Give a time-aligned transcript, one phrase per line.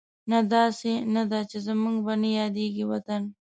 [0.29, 3.21] نه، داسې نه ده چې زموږ به نه یادېږي وطن